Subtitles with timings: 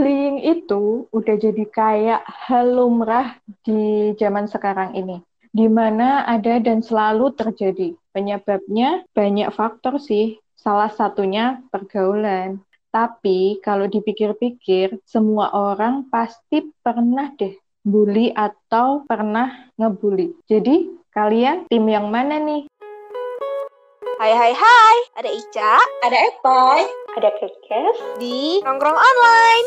[0.00, 5.20] bullying itu udah jadi kayak hal lumrah di zaman sekarang ini,
[5.52, 7.92] di mana ada dan selalu terjadi.
[8.08, 12.64] Penyebabnya banyak faktor sih, salah satunya pergaulan.
[12.88, 17.52] Tapi kalau dipikir-pikir, semua orang pasti pernah deh
[17.84, 20.32] bully atau pernah ngebully.
[20.48, 22.64] Jadi, kalian tim yang mana nih?
[24.20, 26.84] Hai hai hai, ada Ica, ada Epai,
[27.16, 28.20] ada Kekes.
[28.20, 29.66] di Nongkrong Online.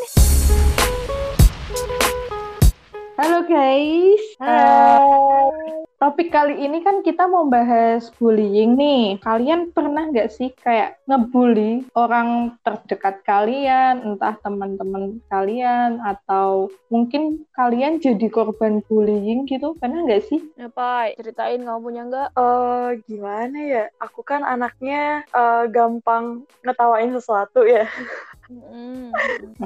[3.13, 4.25] Halo guys.
[4.41, 5.85] Hai.
[6.01, 9.21] Topik kali ini kan kita mau bahas bullying nih.
[9.21, 18.01] Kalian pernah nggak sih kayak ngebully orang terdekat kalian, entah teman-teman kalian atau mungkin kalian
[18.01, 19.77] jadi korban bullying gitu?
[19.77, 20.41] Pernah nggak sih?
[20.57, 22.29] Ya, Pak, ceritain kamu punya nggak?
[22.33, 23.85] Eh, uh, gimana ya?
[24.01, 27.85] Aku kan anaknya uh, gampang ngetawain sesuatu ya.
[28.51, 29.15] Mm.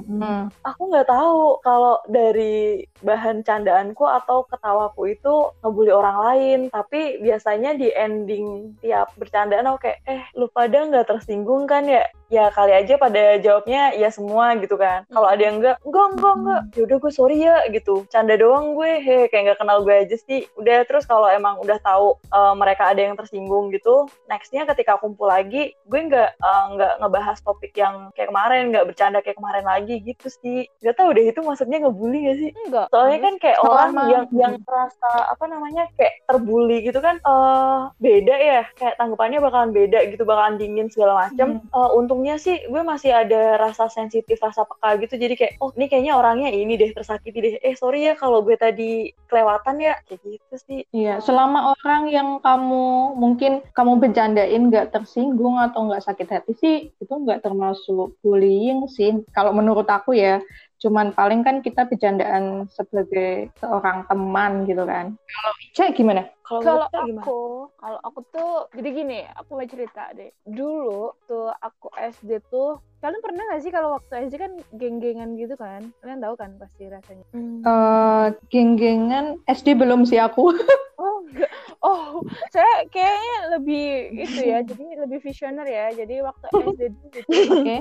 [0.05, 0.53] Mm.
[0.61, 5.33] Aku nggak tahu kalau dari bahan candaanku atau ketawaku itu
[5.65, 11.09] ngebully orang lain, tapi biasanya di ending tiap bercandaan aku kayak, eh lu pada nggak
[11.09, 12.05] tersinggung kan ya?
[12.27, 15.07] Ya kali aja pada jawabnya ya semua gitu kan.
[15.07, 16.61] Kalau ada yang enggak, enggak, enggak, enggak.
[16.75, 18.03] Ya udah gue sorry ya gitu.
[18.11, 20.45] Canda doang gue, he kayak nggak kenal gue aja sih.
[20.59, 25.31] Udah terus kalau emang udah tahu uh, mereka ada yang tersinggung gitu, nextnya ketika kumpul
[25.31, 29.95] lagi, gue nggak uh, nggak ngebahas topik yang kayak kemarin, nggak bercanda kayak kemarin lagi
[30.03, 30.67] gitu sih.
[30.83, 32.51] Gak tau deh itu maksudnya ngebully gak sih?
[32.67, 32.87] Enggak.
[32.91, 38.35] Soalnya kan kayak orang yang yang merasa apa namanya kayak terbully gitu kan uh, beda
[38.35, 41.63] ya, kayak tanggapannya bakalan beda gitu, bakalan dingin segala macam.
[41.63, 41.69] Hmm.
[41.71, 45.21] Uh, untuk untungnya sih gue masih ada rasa sensitif rasa peka gitu.
[45.21, 47.53] Jadi kayak oh ini kayaknya orangnya ini deh tersakiti deh.
[47.61, 49.93] Eh sorry ya kalau gue tadi kelewatan ya.
[50.09, 50.81] Kayak gitu sih.
[50.89, 56.75] Iya selama orang yang kamu mungkin kamu bercandain nggak tersinggung atau nggak sakit hati sih
[56.97, 59.21] itu nggak termasuk bullying sih.
[59.29, 60.41] Kalau menurut aku ya
[60.77, 65.13] cuman paling kan kita bercandaan sebagai seorang teman gitu kan.
[65.13, 70.31] Kalau Ica gimana kalau aku, kalau aku tuh jadi gini, aku mau cerita deh.
[70.47, 75.53] Dulu tuh aku SD tuh kalian pernah gak sih kalau waktu SD kan geng-gengan gitu
[75.59, 75.91] kan?
[75.99, 77.25] Kalian tahu kan pasti rasanya.
[77.35, 77.61] Hmm.
[77.67, 80.55] Uh, geng-gengan SD belum sih aku.
[81.03, 81.51] oh, enggak.
[81.83, 83.85] Oh, saya kayaknya lebih
[84.17, 85.93] itu ya, jadi lebih visioner ya.
[85.93, 87.61] Jadi waktu SD dulu tuh, oke.
[87.61, 87.79] Okay.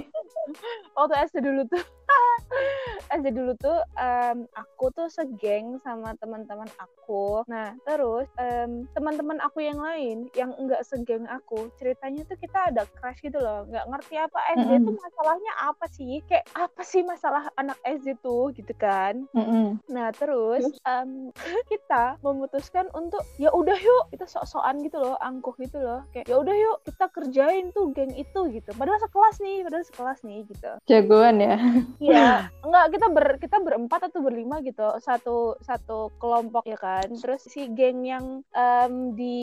[0.92, 1.84] waktu SD dulu tuh
[3.16, 7.42] SD dulu tuh um, aku tuh segeng sama teman-teman aku.
[7.48, 12.72] Nah, terus um, um, teman-teman aku yang lain yang enggak segeng aku ceritanya tuh kita
[12.72, 13.68] ada crush gitu loh.
[13.68, 14.86] Nggak ngerti apa SD mm -hmm.
[14.86, 16.14] tuh masalahnya apa sih?
[16.24, 19.28] Kayak apa sih masalah anak SD tuh gitu kan.
[19.36, 19.66] Mm -hmm.
[19.92, 21.30] nah terus um,
[21.72, 26.00] kita memutuskan untuk ya udah yuk kita sok-sokan gitu loh angkuh gitu loh.
[26.14, 28.70] Kayak ya udah yuk kita kerjain tuh geng itu gitu.
[28.74, 30.70] Padahal sekelas nih padahal sekelas nih gitu.
[30.88, 31.56] Jagoan ya.
[32.00, 32.30] Iya.
[32.66, 34.86] Enggak kita ber kita berempat atau berlima gitu.
[35.02, 37.06] Satu satu kelompok ya kan.
[37.10, 39.38] Terus si geng yang um, di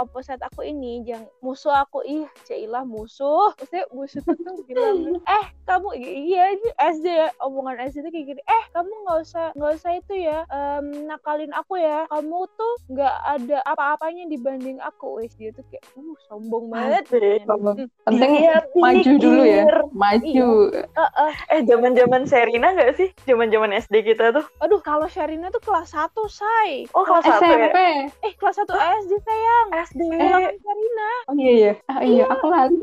[0.00, 2.02] opposite aku ini yang musuh aku.
[2.02, 3.54] Ih Cailah musuh.
[3.54, 4.34] Maksudnya musuh tuh
[4.66, 9.46] bilang eh kamu iya SD ya omongan SD itu kayak gini eh kamu nggak usah
[9.56, 15.22] nggak usah itu ya um, nakalin aku ya kamu tuh nggak ada apa-apanya dibanding aku.
[15.22, 17.06] Wes dia tuh kayak uh sombong banget.
[17.08, 17.86] hmm.
[18.04, 19.64] penting ya, maju dulu ya
[19.94, 20.48] maju.
[20.74, 20.84] Iya.
[20.98, 21.32] uh, uh.
[21.54, 23.08] eh zaman zaman Serina nggak sih?
[23.24, 24.44] Zaman zaman SD kita tuh?
[24.60, 26.84] Aduh kalau Serina tuh kelas satu say.
[26.92, 27.70] Oh kelas satu ya?
[28.10, 28.68] eh kelas 1
[29.06, 29.66] SD sayang.
[29.88, 31.72] SD Ulangan Karina oh iya iya.
[31.88, 32.24] Ah, iya, iya.
[32.28, 32.76] aku lali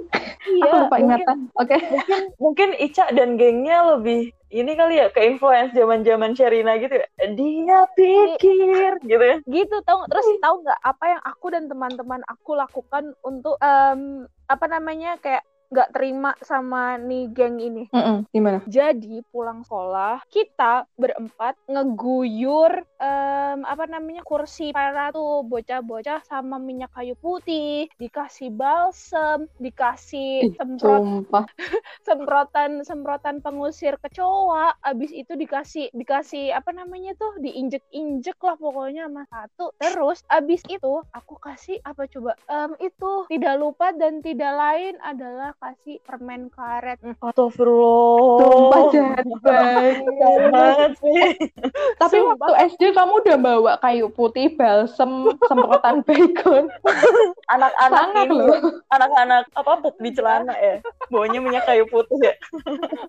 [0.50, 1.38] iya, aku lupa ingatan.
[1.60, 1.76] Oke.
[1.78, 1.80] okay.
[2.40, 7.00] mungkin mungkin Ica dan gengnya lebih ini kali ya ke influence zaman zaman Sherina gitu
[7.00, 7.08] ya.
[7.32, 9.38] Dia pikir gitu ya.
[9.48, 14.66] Gitu tau terus tahu nggak apa yang aku dan teman-teman aku lakukan untuk um, apa
[14.68, 17.88] namanya kayak nggak terima sama nih geng ini.
[17.96, 18.60] Mm -mm, gimana?
[18.68, 26.94] Jadi pulang sekolah kita berempat ngeguyur um, apa namanya kursi para tuh bocah-bocah sama minyak
[26.94, 31.26] kayu putih, dikasih balsem, dikasih semprot
[32.08, 39.26] semprotan semprotan pengusir kecoa, abis itu dikasih dikasih apa namanya tuh diinjek-injek lah pokoknya sama
[39.28, 39.74] satu.
[39.82, 45.58] Terus abis itu aku kasih apa coba um, itu tidak lupa dan tidak lain adalah
[45.58, 47.02] kasih permen karet.
[47.02, 48.38] Astagfirullah.
[48.42, 50.92] Sumpah jahat banget.
[51.02, 51.24] sih.
[51.98, 52.38] Tapi Sumpah.
[52.38, 56.72] waktu SD kamu udah bawa kayu putih, balsem, semprotan bacon.
[57.52, 58.40] Anak-anak ini,
[58.92, 60.80] anak-anak apa di celana ya.
[61.12, 62.34] Bawanya minyak kayu putih ya.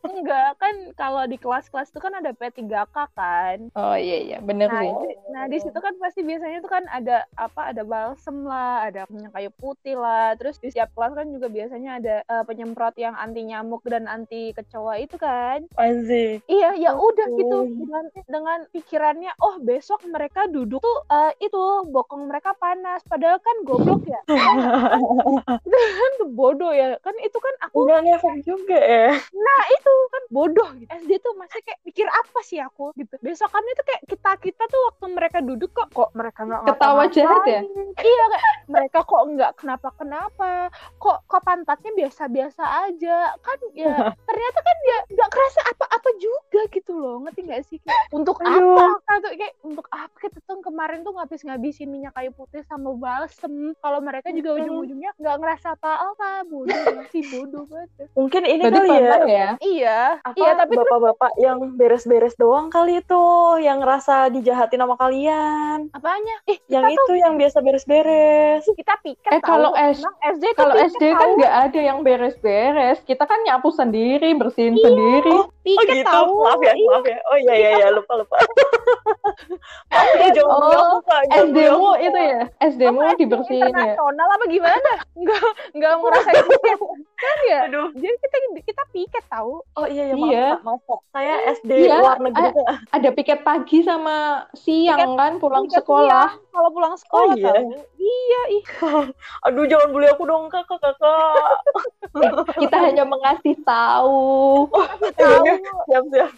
[0.02, 3.58] Enggak, kan kalau di kelas-kelas itu kan ada P3K kan.
[3.78, 4.90] Oh iya iya, bener nah, sih.
[5.30, 7.70] Nah, di situ kan pasti biasanya itu kan ada apa?
[7.70, 10.34] Ada balsem lah, ada minyak kayu putih lah.
[10.36, 14.50] Terus di setiap kelas kan juga biasanya ada uh, penyemprot yang anti nyamuk dan anti
[14.52, 15.64] kecoa itu kan.
[15.78, 16.42] Anjir.
[16.50, 22.28] Iya, ya udah gitu dengan dengan pikirannya, oh besok mereka duduk tuh eh, itu bokong
[22.28, 24.36] mereka panas, padahal kan goblok ya, itu
[26.02, 29.16] kan bodoh ya, kan itu kan aku, Enggak ngefek juga ya.
[29.32, 30.90] nah itu kan bodoh gitu.
[30.92, 33.14] SD tuh masih kayak mikir apa sih aku gitu.
[33.24, 37.42] Besokannya tuh kayak kita kita tuh waktu mereka duduk kok kok mereka nggak Ketawa jahat
[37.48, 37.60] ya?
[37.96, 40.50] Iya kayak mereka kok nggak kenapa kenapa,
[40.98, 43.94] kok kok pantatnya biasa-biasa aja, kan ya
[44.28, 48.78] ternyata kan ya nggak kerasa apa-apa juga gitu loh ngerti nggak sih Kayak, untuk Aduh.
[48.78, 52.90] apa atau kayak untuk apa kita tuh kemarin tuh ngabis ngabisin minyak kayu putih sama
[52.92, 56.74] balsem kalau mereka juga ujung-ujungnya nggak ngerasa apa-apa bodoh
[57.14, 59.16] sih bodoh banget Mungkin ini Berarti kali ya.
[59.24, 59.48] ya?
[59.62, 63.22] iya Apa iya tapi terus bapak-bapak yang beres-beres doang kali itu
[63.58, 65.86] yang ngerasa dijahatin sama kalian.
[65.92, 68.62] apanya ih Yang itu tuh yang biasa beres-beres.
[68.68, 69.94] kita piket Eh, kalau tahu.
[69.94, 72.98] S- SD Kalau SD kan nggak ada yang beres-beres.
[73.02, 74.84] Kita kan nyapu sendiri, bersihin Iya.
[74.84, 75.32] sendiri.
[75.32, 76.08] Oh piket gitu.
[76.08, 76.88] tahu Maaf ya, Iya.
[76.90, 77.18] maaf ya.
[77.24, 78.36] Oh iya iya iya lupa lupa.
[79.88, 80.90] Maaf ya jangan Oh, bilang
[81.46, 82.42] SD-mu itu ya?
[82.60, 83.68] SD-mu Apa SD dibersihin ya?
[83.68, 86.44] internasional apa gimana nggak nggak ngerasain
[87.14, 87.88] kan ya Aduh.
[87.92, 90.46] jadi kita kita piket tahu Oh iya iya Iya.
[90.60, 90.98] maaf Pak.
[91.10, 92.50] Saya SD Iya, luar negeri.
[92.90, 94.16] Ada piket pagi sama
[94.52, 96.28] siang Piket- kan pulang piket sekolah.
[96.48, 97.52] kalau pulang sekolah Oh, iya.
[97.52, 98.64] tahu iya ih
[99.46, 101.56] Aduh jangan bully aku dong kakak kakak.
[102.58, 104.66] Kita hanya mengasih tahu.
[105.14, 105.44] tahu
[105.86, 106.30] siap siap.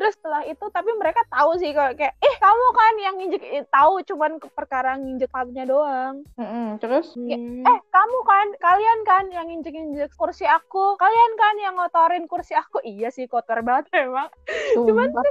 [0.00, 3.64] Terus setelah itu tapi mereka tahu sih kalau kayak eh kamu kan yang nginjek eh,
[3.68, 6.24] tahu cuman ke- perkara nginjek sepatunya doang.
[6.40, 7.12] Mm-mm, Terus?
[7.12, 7.62] Hmm.
[7.62, 12.56] eh kamu kan kalian kan yang injek injek kursi aku kalian kan yang ngotorin kursi
[12.56, 12.80] aku.
[12.80, 14.32] Iya sih kotor banget emang.
[14.74, 15.24] Cuman- sumpah.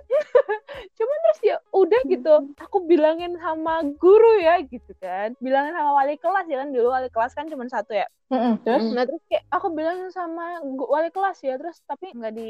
[0.98, 5.34] cuman terus ya udah gitu aku bilangin sama guru ya gitu kan.
[5.42, 8.06] Bilangin sama wali kelas ya kan dulu wali kelas kan cuma satu ya.
[8.30, 8.94] Mm-mm, Terus?
[8.94, 12.50] Nah terus kayak aku bilangin sama wali kelas ya terus tapi nggak di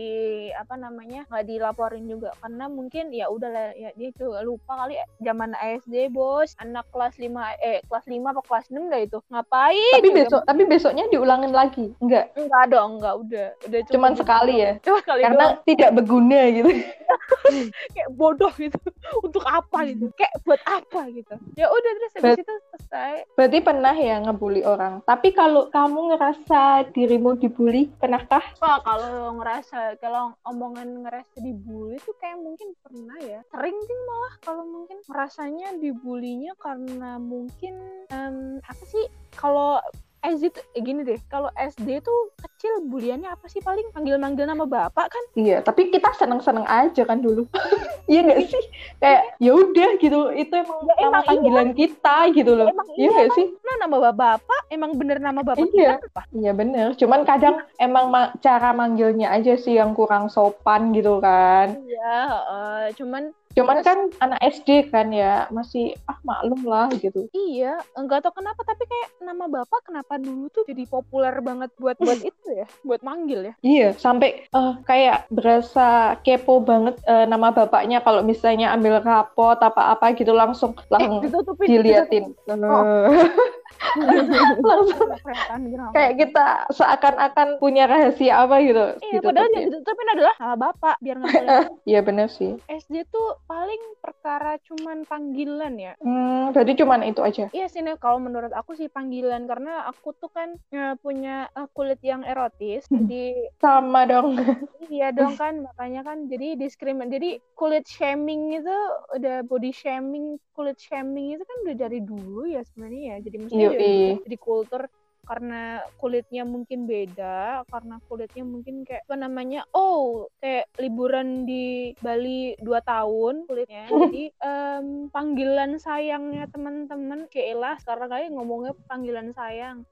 [0.51, 4.97] apa namanya nggak dilaporin juga karena mungkin ya udah lah ya dia juga lupa kali
[4.97, 7.29] ya, zaman SD bos anak kelas 5
[7.61, 11.53] eh kelas 5 apa kelas 6 dah itu ngapain tapi Juga besok tapi besoknya diulangin
[11.53, 11.85] lagi.
[12.01, 13.47] Enggak, Enggak dong, enggak udah.
[13.69, 14.71] Udah cuma cuman gitu sekali ya.
[14.85, 15.63] Cuma sekali Karena doang.
[15.67, 16.69] tidak berguna gitu.
[17.95, 18.79] kayak bodoh gitu.
[19.25, 20.09] Untuk apa gitu?
[20.15, 21.35] Kayak buat apa gitu.
[21.53, 23.13] Ya udah terus habis itu selesai.
[23.37, 25.03] Berarti pernah ya ngebully orang.
[25.05, 28.41] Tapi kalau kamu ngerasa dirimu dibully, pernahkah?
[28.63, 33.39] Wah, kalau ngerasa kalau omongan ngerasa dibully tuh kayak mungkin pernah ya.
[33.51, 37.75] Sering sih malah kalau mungkin rasanya dibulinya karena mungkin
[38.09, 39.05] em, apa sih?
[39.35, 39.79] Kalau
[40.19, 44.67] SD tuh eh, gini deh, kalau SD tuh kecil buliannya apa sih paling manggil-manggil nama
[44.67, 45.23] bapak kan?
[45.33, 47.47] Iya, tapi kita seneng-seneng aja kan dulu.
[48.09, 48.63] Iya nggak sih?
[48.97, 50.19] Kayak ya udah gitu.
[50.33, 51.29] Itu emang Ya, nama emang iya.
[51.29, 52.67] panggilan kita gitu loh.
[52.73, 53.37] Emang Iya iya nggak kan?
[53.37, 53.45] sih?
[53.61, 55.91] Nah, nama bapak emang bener nama bapak Iya.
[56.01, 56.21] kita apa?
[56.33, 56.87] Iya bener.
[56.97, 61.77] Cuman kadang emang ma- cara manggilnya aja sih yang kurang sopan gitu kan.
[61.77, 62.81] Iya, heeh.
[62.97, 63.23] cuman
[63.59, 67.27] Cuman kan anak SD kan ya masih ah maklum lah gitu.
[67.31, 71.99] iya, enggak tahu kenapa tapi kayak nama bapak kenapa dulu tuh jadi populer banget buat
[71.99, 73.53] buat itu ya, buat manggil ya.
[73.59, 75.87] Iya, sampai eh, kayak berasa
[76.23, 81.67] kepo banget eh, nama bapaknya kalau misalnya ambil rapot apa-apa gitu langsung Eh, langsung ditutupin.
[81.67, 82.23] diliatin.
[82.23, 83.58] Eh, Kelihatan kenapa.
[85.95, 88.85] kayak kita seakan-akan punya rahasia apa gitu.
[89.01, 91.67] Iya, padahal yang ditutupin adalah nama bapak biar nggak boleh.
[91.89, 92.59] Iya bener sih.
[92.69, 95.93] SD tuh paling perkara cuman panggilan ya.
[96.03, 97.45] Hmm, berarti cuman itu aja.
[97.49, 101.67] Iya sih, Nek, kalau menurut aku sih panggilan karena aku tuh kan eh, punya eh,
[101.73, 104.37] kulit yang erotis, jadi Sama dong.
[104.89, 108.77] Iya dong kan makanya kan jadi diskrimin jadi kulit shaming itu
[109.13, 113.53] udah body shaming kulit shaming itu kan udah dari dulu ya sebenarnya ya jadi mesti
[113.67, 114.23] Yoi.
[114.23, 114.81] jadi kultur
[115.29, 122.57] karena kulitnya mungkin beda karena kulitnya mungkin kayak apa namanya oh kayak liburan di Bali
[122.57, 129.85] dua tahun kulitnya jadi em, panggilan sayangnya teman-teman Keila sekarang kayak ngomongnya panggilan sayang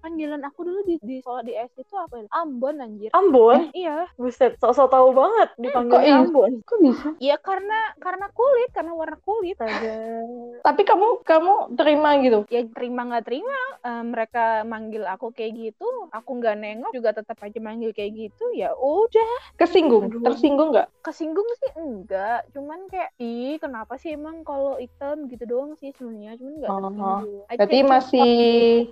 [0.00, 2.26] panggilan aku dulu di, di sekolah di SD itu apa ya?
[2.32, 6.24] Ambon anjir Ambon, iya buset, sok-sok tahu banget dipanggil iya?
[6.24, 6.52] Ambon.
[6.64, 7.08] Kok bisa?
[7.20, 9.56] Iya karena karena kulit, karena warna kulit.
[9.58, 9.98] Astaga.
[10.64, 12.38] Tapi kamu kamu terima gitu.
[12.48, 17.36] Ya terima nggak terima, eh, mereka manggil aku kayak gitu, aku nggak nengok juga tetap
[17.42, 18.44] aja manggil kayak gitu.
[18.56, 20.22] Ya udah, Kesinggung, Aduh.
[20.24, 20.88] tersinggung nggak?
[21.02, 26.36] kesinggung sih enggak, cuman kayak ih kenapa sih emang kalau hitam gitu doang sih sebenarnya,
[26.36, 28.32] cuman nggak Oh, Berarti masih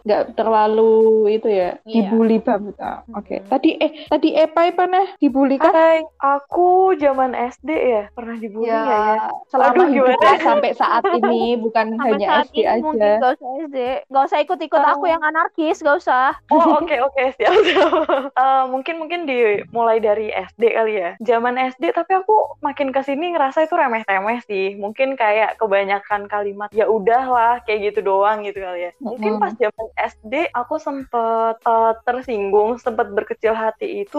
[0.02, 0.94] nggak terlalu selalu
[1.32, 2.11] itu ya Iya.
[2.11, 2.75] dibully banget.
[2.78, 3.38] Ah, Oke.
[3.38, 3.46] Mhm.
[3.46, 5.70] Tadi eh tadi Epai pernah dibully kan?
[5.70, 9.30] Hai, aku zaman SD ya pernah dibully ya, ya.
[9.46, 10.42] selama Aduh, hidup gimana?
[10.42, 13.14] sampai saat ini bukan Sampai hanya saat SD ini mungkin aja.
[13.16, 13.78] gak usah SD.
[14.06, 14.90] Gak usah ikut-ikut Oh.
[14.92, 16.35] aku yang anarkis, gak usah.
[16.49, 17.90] Oh oke oke siap siap.
[18.37, 21.11] Eh, mungkin mungkin dimulai dari SD kali ya.
[21.20, 24.75] Zaman SD tapi aku makin ke sini ngerasa itu remeh-temeh sih.
[24.75, 28.92] Mungkin kayak kebanyakan kalimat ya udahlah kayak gitu doang gitu kali ya.
[28.99, 34.18] Mungkin pas zaman SD aku sempet eh, tersinggung, sempet berkecil hati itu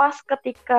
[0.00, 0.74] pas ketika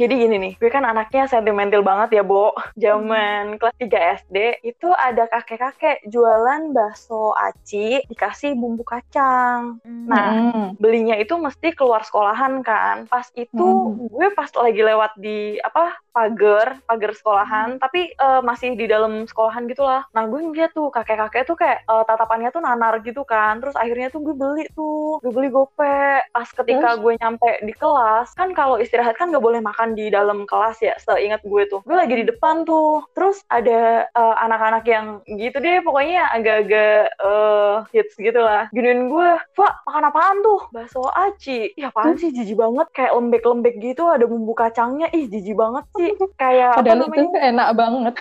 [0.00, 2.54] jadi gini nih, gue kan anaknya sentimental banget ya, Bo.
[2.84, 4.36] Zaman kelas 3 SD
[4.70, 9.78] itu ada kakek-kakek jualan bakso aci dikasih bumbu kacang.
[10.04, 10.76] Nah, Mm-mm.
[10.82, 12.96] belinya itu mesti keluar sekolahan kan.
[13.08, 13.96] Pas itu Hmm.
[14.12, 19.64] gue pas lagi lewat di apa pagar pagar sekolahan, tapi eh, masih di dalam sekolahan
[19.70, 20.02] gitulah.
[20.14, 23.58] Nah gue ngeliat tuh kakek-kakek tuh kayak eh, tatapannya tuh nanar gitu kan.
[23.62, 26.20] Terus akhirnya tuh gue beli tuh, gue beli gope.
[26.28, 27.00] Pas ketika Terus?
[27.00, 30.92] gue nyampe di kelas, kan kalau istirahat kan gak boleh makan di dalam kelas ya.
[31.00, 33.00] Seingat gue tuh, gue lagi di depan tuh.
[33.16, 38.68] Terus ada eh, anak-anak yang gitu deh, pokoknya agak-agak eh, hits gitu lah.
[38.76, 40.60] Giniin gue, Pak, makan apaan tuh?
[40.68, 41.72] Bakso aci.
[41.80, 42.86] Ya apaan sih, jijik banget.
[42.92, 45.08] Kayak lembek-lembek gitu, ada bumbu kacangnya.
[45.16, 46.12] Ih, jijik banget sih.
[46.42, 48.14] Kayak Padahal itu enak banget.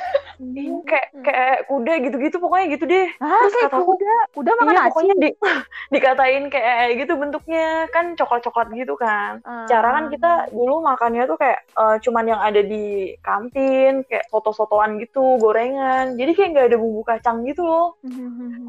[0.88, 3.08] Kayak kayak kuda gitu-gitu pokoknya gitu deh.
[3.18, 4.14] Ah, Terus kayak kata kuda.
[4.36, 4.90] Kuda makan iya, aci.
[4.92, 5.30] pokoknya di,
[6.14, 9.42] dikatain kayak gitu bentuknya kan coklat-coklat gitu kan.
[9.42, 9.66] Ah.
[9.66, 15.02] Cara kan kita dulu makannya tuh kayak eh, cuman yang ada di kantin, kayak soto-sotoan
[15.02, 16.14] gitu, gorengan.
[16.14, 17.98] Jadi kayak nggak ada bumbu kacang gitu loh.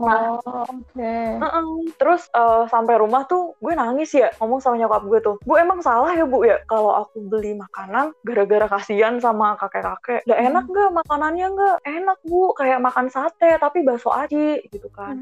[0.00, 1.14] Nah, Oh, oke.
[1.44, 1.66] Heeh.
[2.00, 5.36] Terus eh, sampai rumah tuh gue nangis ya ngomong sama nyokap gue tuh.
[5.44, 10.24] Bu emang salah ya bu ya kalau aku beli makanan gara-gara kasihan sama kakek-kakek.
[10.24, 11.76] Udah enak nggak makanannya nggak?
[11.84, 15.20] Enak bu kayak makan sate tapi bakso aci gitu kan.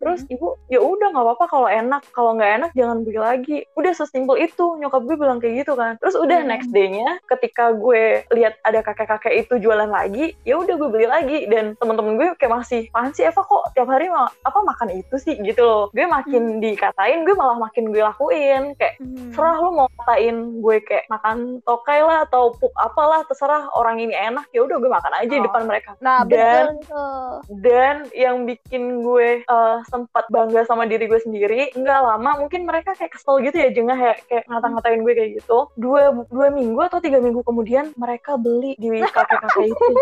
[0.00, 3.58] Terus ibu ya udah nggak apa-apa kalau enak kalau nggak enak jangan beli lagi.
[3.74, 5.98] Udah sesimpel itu nyokap gue bilang kayak gitu kan.
[5.98, 6.48] Terus udah Hmm.
[6.48, 11.38] next day-nya ketika gue lihat ada kakek-kakek itu jualan lagi, ya udah gue beli lagi
[11.46, 15.14] dan temen-temen gue kayak masih apaan sih Eva kok tiap hari ma- apa makan itu
[15.16, 15.84] sih gitu loh.
[15.90, 21.04] Gue makin dikatain gue malah makin gue lakuin kayak serah lu mau katain gue kayak
[21.08, 25.26] makan tokai lah atau pup apalah terserah orang ini enak ya udah gue makan aja
[25.28, 25.44] di Oh.
[25.44, 25.90] depan mereka.
[25.98, 32.00] Nah, Dan- betul dan yang bikin gue eh, sempat bangga sama diri gue sendiri nggak
[32.02, 36.10] lama mungkin mereka kayak kesel gitu ya jengah ya kayak ngata-ngatain gue kayak gitu dua
[36.26, 39.84] dua minggu atau tiga minggu kemudian mereka beli di kakek-kakek itu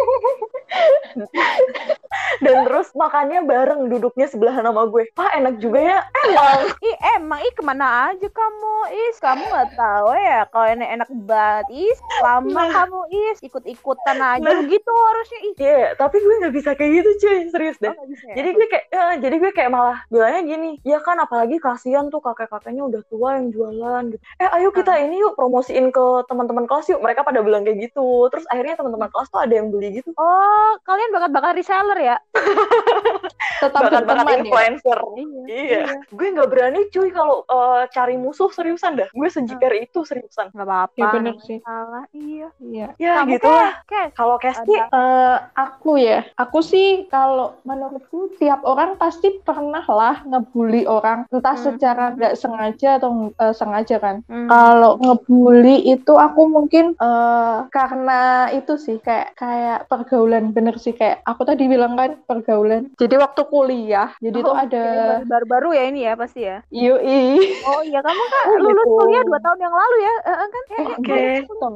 [2.44, 7.40] dan terus makannya bareng duduknya sebelah nama gue pak enak juga ya emang Ih, emang
[7.40, 8.74] ih ke mana aja kamu,
[9.08, 9.16] Is?
[9.18, 11.98] Kamu nggak tahu ya kalau enak enak banget, Is.
[12.20, 12.68] Lama Nah.
[12.70, 13.38] kamu, Is.
[13.42, 14.62] Ikut-ikutan aja Nah.
[14.66, 15.56] gitu harusnya, Is.
[15.58, 18.34] Iya, tapi gue nggak bisa kayak gitu cuy serius deh Oh, ya?
[18.36, 22.22] Jadi gue kayak, eh, jadi gue kayak malah bilangnya gini, ya kan apalagi kasihan tuh
[22.22, 24.22] kakek-kakeknya udah tua yang jualan gitu.
[24.38, 27.02] Eh ayo kita ini yuk promosiin ke teman-teman kelas yuk.
[27.02, 28.30] Mereka pada bilang kayak gitu.
[28.30, 30.14] Terus akhirnya teman-teman kelas tuh ada yang beli gitu.
[30.14, 32.16] Oh, kalian bakat-bakat reseller ya?
[33.56, 34.40] Tetap Bakat-bakat berteman ya.
[34.42, 34.98] influencer.
[35.16, 35.44] Iya.
[35.46, 35.82] Iya.
[36.12, 39.08] Gue nggak berani cuy kalau eh, cari musuh seriusan dah.
[39.10, 40.52] Gue sejiper itu seriusan.
[40.52, 40.96] Nggak apa-apa.
[40.96, 41.58] Ya, bener sih.
[41.62, 42.48] Salah, iya.
[42.58, 42.88] Iya.
[42.96, 43.72] Ya Kamu gitu lah.
[44.12, 44.74] Kalau Kesti.
[44.76, 51.56] Eh, aku ya, aku sih kalau menurutku tiap orang pasti pernah lah ngebully orang, entah
[51.56, 51.64] Hmm.
[51.66, 54.16] secara nggak sengaja atau eh, sengaja kan.
[54.28, 54.46] Hmm.
[54.46, 58.20] Kalau ngebully itu aku mungkin eh, karena
[58.52, 62.92] itu sih kayak kayak pergaulan bener sih kayak aku tadi bilang kan pergaulan.
[62.96, 64.84] Jadi waktu kuliah, jadi tuh Oh, ada
[65.22, 66.60] baru-baru ya ini ya pasti ya.
[66.68, 67.60] UI.
[67.62, 68.96] Oh iya kamu kan Oh, lulus gitu.
[68.96, 70.64] kuliah dua tahun yang lalu ya, eh, kan?
[70.66, 71.20] Eh, Oke.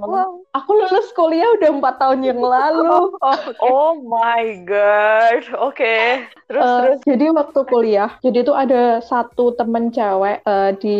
[0.00, 0.30] Wow.
[0.52, 2.88] Aku lulus kuliah udah empat tahun yang lalu.
[2.90, 3.54] Oh, oke.
[3.62, 5.42] oh my god.
[5.56, 6.26] Oke.
[6.46, 6.98] Terus Eh, terus.
[7.06, 10.98] jadi waktu kuliah, jadi tuh ada satu temen cewek eh, di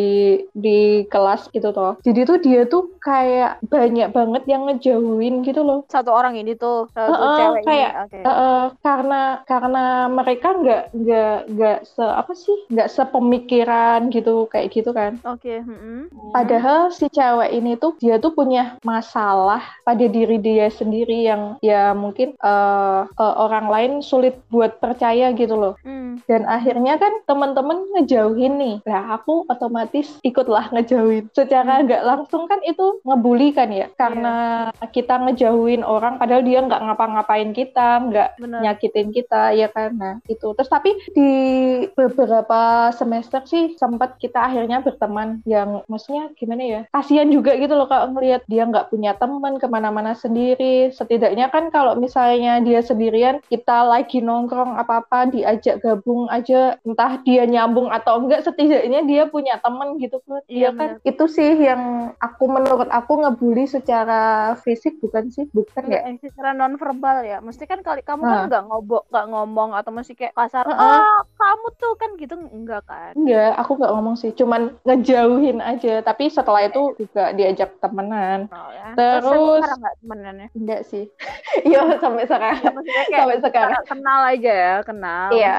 [0.54, 1.99] di kelas gitu toh.
[2.00, 5.82] Jadi tuh dia tuh kayak banyak banget yang ngejauhin gitu loh.
[5.90, 8.02] Satu orang ini tuh, satu eh, cewek kayak, ini.
[8.06, 8.18] Oke.
[8.20, 14.71] Eh, eh, karena karena mereka nggak nggak nggak se apa sih nggak sepemikiran gitu kayak
[14.71, 15.19] gitu kan.
[15.27, 16.13] Oke, mm-mm.
[16.31, 21.97] Padahal si cewek ini tuh dia tuh punya masalah pada diri dia sendiri yang ya
[21.97, 25.75] mungkin eh, eh, orang lain sulit buat percaya gitu loh.
[25.83, 26.23] Hmm.
[26.29, 28.77] Dan akhirnya kan teman-teman ngejauhin nih.
[28.87, 31.27] Lah aku otomatis ikutlah ngejauhin.
[31.35, 33.91] Secara nggak langsung kan itu ngebully kan ya.
[33.97, 39.91] Karena kita ngejauhin orang padahal dia nggak ngapa-ngapain kita, nggak nyakitin kita ya kan.
[39.97, 40.53] Nah gitu.
[40.57, 41.31] Terus tapi di
[41.95, 47.87] beberapa semester sih sempat kita akhirnya berteman yang maksudnya gimana ya kasihan juga gitu loh
[47.87, 50.91] kalau ngelihat dia nggak punya teman ke mana-mana sendiri.
[50.91, 57.45] Setidaknya kan kalau misalnya dia sendirian kita lagi nongkrong apa-apa diajak gabung aja entah dia
[57.45, 62.12] nyambung atau enggak setidaknya dia punya teman gitu kan Iya, iya kan itu sih yang
[62.19, 65.47] aku menurut aku ngebully secara fisik bukan sih?
[65.50, 66.03] Bukan ya?
[66.03, 67.39] Enggak, eh, secara non verbal ya.
[67.41, 68.47] Mesti kan kali kamu kan Nah.
[68.47, 70.64] nggak ngobok, nggak ngomong atau mesti kayak kasar.
[70.64, 70.76] Heeh.
[70.76, 73.12] Ah, kamu tuh kan gitu enggak kan?
[73.14, 76.00] Enggak, aku nggak ngomong sih, cuman ngejauhin aja.
[76.00, 78.47] Tapi setelah itu juga diajak temenan.
[78.49, 78.93] Oh, ya.
[78.95, 80.49] Terus- sekarang nggak temenannya.
[80.52, 81.05] Enggak sih.
[81.61, 82.57] Iya, sampai sekarang.
[83.11, 83.83] Ya, sampai sekarang.
[83.85, 85.29] kenal aja ya, kenal.
[85.35, 85.55] Iya,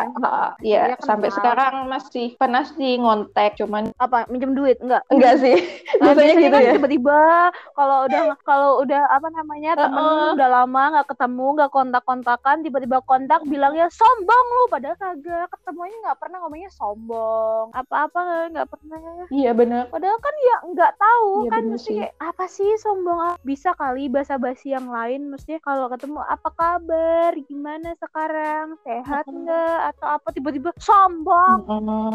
[0.63, 0.83] iya.
[0.87, 5.03] Iya, Sampai sekarang masih pernah sih ngontek, cuman apa minjem duit enggak?
[5.11, 5.55] enggak sih.
[6.01, 6.73] Nah, Biasanya gitu kan ya.
[6.79, 7.19] tiba-tiba
[7.75, 10.33] kalau udah kalau udah apa namanya temen Heeh.
[10.33, 16.19] udah lama nggak ketemu nggak kontak-kontakan tiba-tiba kontak bilangnya sombong lu padahal kagak ketemunya nggak
[16.19, 18.19] pernah ngomongnya sombong apa-apa
[18.49, 19.87] nggak pernah Iya benar.
[19.87, 24.71] padahal kan ya nggak tahu Iya, kan mesti kayak apa sih sombong bisa kali basa-basi
[24.71, 31.63] yang lain mestinya kalau ketemu apa kabar gimana sekarang sehat nggak atau apa tiba-tiba sombong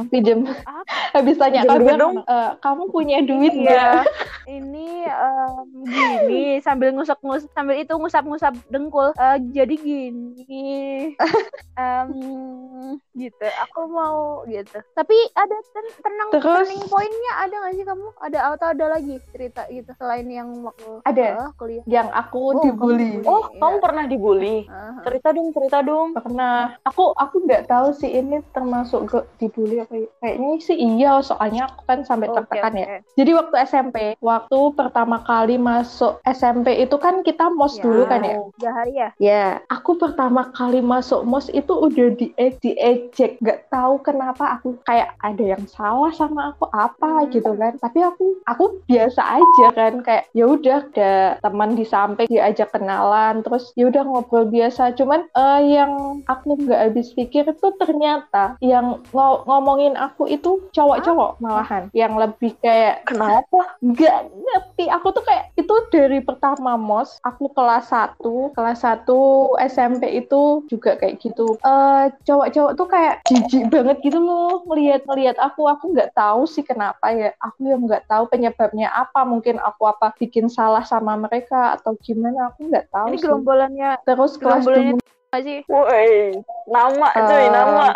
[0.09, 0.45] pinjem.
[0.62, 0.85] Apa?
[1.16, 2.21] Habis tanya kabar, dong.
[2.21, 3.62] "Eh, kamu punya duit Iya.
[3.62, 4.02] nggak?
[4.49, 11.16] ini em, gini sambil ngusap ngusap sambil itu ngusap-ngusap dengkul Eh, jadi gini
[12.16, 16.64] Em, gitu aku mau gitu tapi ada ten tenang Terus?
[16.64, 21.04] turning pointnya ada nggak sih kamu ada atau ada lagi cerita gitu selain yang waktu
[21.04, 21.28] Ada.
[21.38, 23.11] eh, kuliah Yang aku Oh, dibully.
[23.20, 23.58] kamu Oh, Iya.
[23.58, 24.56] kamu pernah dibully?
[24.66, 25.00] Aha.
[25.02, 26.08] Cerita dong, cerita dong.
[26.14, 30.08] pernah aku aku nggak tahu sih ini termasuk ke dibully apa ya.
[30.18, 32.99] kayaknya sih iya soalnya aku kan sampai Oke, tertekan ya oke.
[33.14, 37.85] jadi waktu SMP waktu pertama kali masuk SMP itu kan kita mos Ya.
[37.85, 42.27] dulu kan ya Tiga hari ya ya aku pertama kali masuk mos itu udah di
[42.37, 47.31] diejek nggak tahu kenapa aku kayak ada yang salah sama aku apa Hmm.
[47.33, 47.75] gitu kan.
[47.77, 53.41] Tapi aku aku biasa aja kan kayak ya udah ada teman di samping diajak kenalan
[53.41, 54.95] terus ya udah ngobrol biasa.
[54.95, 55.93] Cuman eh, yang
[56.25, 61.89] aku nggak habis pikir itu ternyata yang ngo- ngomongin aku itu cowok-cowok malahan.
[61.93, 63.79] Yang lebih kayak Kenapa?
[63.81, 64.85] nggak ngerti.
[64.89, 69.17] Aku tuh kayak itu dari pertama mos aku kelas 1 kelas 1
[69.63, 75.37] SMP itu juga kayak gitu eh cowok-cowok tuh kayak jijik banget gitu loh ngelihat ngelihat
[75.38, 79.87] aku aku nggak tahu sih kenapa ya aku yang nggak tahu penyebabnya apa mungkin aku
[79.87, 83.23] apa bikin salah sama mereka atau gimana aku nggak tahu ini sih.
[83.23, 87.87] gerombolannya terus kelas gerombolannya dua nggak sih Woi, nama cuy, Eh, nama.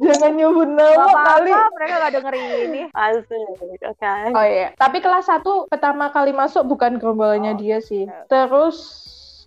[0.00, 3.46] jangan nyebut Gak nama kali apa-apa mereka gak dengerin ini Asik,
[3.86, 4.12] oke.
[4.34, 8.04] Oh iya, tapi kelas 1 pertama kali masuk bukan gerombolannya Oh, dia sih.
[8.04, 8.26] oke.
[8.26, 8.76] Terus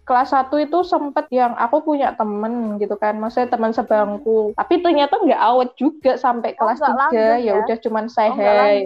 [0.03, 4.51] kelas 1 itu sempet yang aku punya temen gitu kan, maksudnya teman sebangku.
[4.53, 7.55] Tapi ternyata nggak awet juga sampai Oh, kelas nggak 3, langgeng ya ya?
[7.63, 8.83] udah cuman say Oh, aja.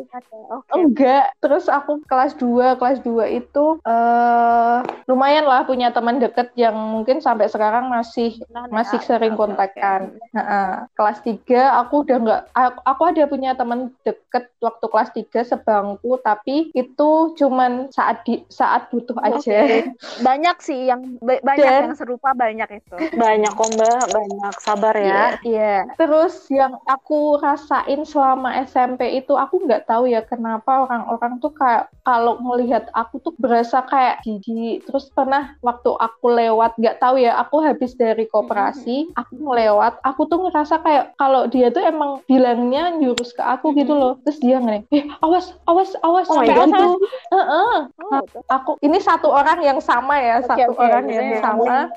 [0.47, 0.71] Oke.
[0.77, 4.77] Enggak, terus aku kelas 2, kelas 2 itu eh
[5.07, 9.39] lumayan lah punya teman deket yang mungkin sampai sekarang masih Nah, masih nah, sering oke.
[9.41, 10.13] kontakkan.
[10.35, 10.71] Heeh.
[10.93, 16.19] Kelas 3 aku udah nggak aku, aku ada punya teman deket waktu kelas 3 sebangku
[16.21, 19.39] tapi itu cuman saat di saat butuh aja.
[19.39, 19.87] Oke.
[20.21, 22.97] Banyak sih yang banyak Dan- yang serupa banyak itu.
[23.13, 24.53] Banyak kok mbak, banyak.
[24.59, 25.25] Sabar Iya, ya.
[25.41, 25.75] iya.
[25.95, 31.87] Terus yang aku rasain selama SMP itu aku nggak tahu ya kenapa orang-orang tuh kayak
[32.01, 34.87] kalau ngelihat aku tuh berasa kayak jijik.
[34.87, 40.23] Terus pernah waktu aku lewat nggak tahu ya aku habis dari koperasi, aku ngelewat, aku
[40.25, 44.15] tuh ngerasa kayak kalau dia tuh emang bilangnya nyurus ke aku gitu loh.
[44.23, 46.71] Terus dia ngene, eh awas awas awas Oh my sampai God.
[46.71, 46.91] aku
[47.27, 47.75] Heeh.
[48.23, 48.39] Gitu.
[48.47, 51.91] aku ini satu orang yang sama ya Oke, satu oke, orang yang sama.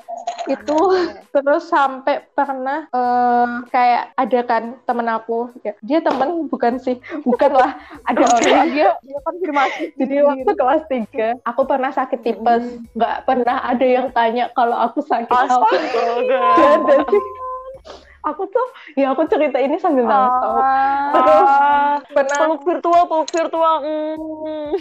[0.49, 0.77] itu
[1.35, 5.53] terus sampai pernah eh, kayak ada kan temen aku.
[5.65, 6.97] Ya, dia temen bukan sih.
[7.27, 7.77] Bukan lah
[8.09, 8.73] ada orang.
[8.73, 9.83] Dia dia konfirmasi.
[9.95, 12.63] jadi waktu kelas 3 aku pernah sakit tipes.
[12.97, 15.67] Nggak pernah ada yang tanya kalau aku sakit apa.
[18.23, 20.33] Aku tuh ya aku cerita ini sambil nangis.
[21.11, 23.75] Terus Ah, pernah peluk virtual, peluk virtual.
[23.81, 24.71] Mm.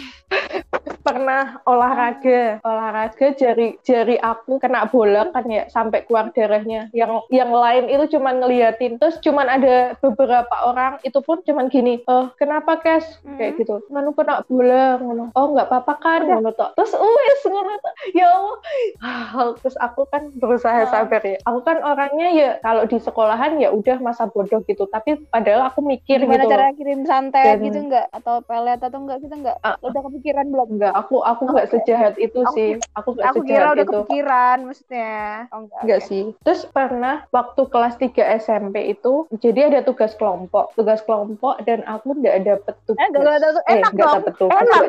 [1.00, 2.60] pernah olahraga.
[2.62, 6.92] Olahraga jari jari aku kena bola kan ya sampai keluar darahnya.
[6.92, 8.96] Yang yang lain itu cuman ngeliatin.
[8.96, 13.04] Terus cuman ada beberapa orang itu pun cuman gini oh kenapa kes?
[13.36, 13.58] Kayak Hmm.
[13.58, 15.00] gitu nganu kena bola?
[15.00, 15.24] Ngono.
[15.32, 16.20] Oh nggak apa-apa kan?
[16.24, 16.76] Ngono tok.
[16.76, 17.72] Terus wes ngono
[18.12, 18.56] ya Allah.
[19.00, 20.90] Ah, terus aku kan berusaha Ah.
[20.90, 21.40] sabar ya.
[21.42, 25.70] Aku kan orangnya ya kalau di sekolah sekolahan ya udah masa bodoh gitu tapi padahal
[25.70, 26.74] aku mikir Gimana gitu cara loh.
[26.74, 29.56] kirim santet Dan- gitu enggak atau pelet atau enggak gitu enggak?
[29.62, 29.78] Ah.
[29.78, 30.68] Lo udah kepikiran belum?
[30.72, 33.92] enggak aku aku nggak sejahat itu Aku- sih aku nggak Aku sejahat kira udah itu
[33.94, 35.14] kepikiran maksudnya.
[35.48, 35.80] Oh enggak.
[35.80, 36.08] Enggak oke.
[36.10, 36.22] sih.
[36.42, 42.16] Terus pernah waktu kelas 3 SMP itu jadi ada tugas kelompok, tugas kelompok dan aku
[42.16, 42.98] nggak dapet tugas.
[42.98, 44.14] Eh, nggak nggak dapet- eh, enak nggak dong.
[44.18, 44.58] dapet tugas.
[44.60, 44.82] Enak.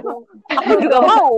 [0.58, 1.38] Aku juga mau.